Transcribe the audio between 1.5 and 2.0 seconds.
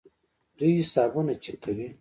کوي.